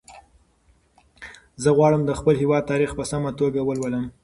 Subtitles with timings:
[1.61, 4.05] زه غواړم چې د خپل هېواد تاریخ په سمه توګه ولولم.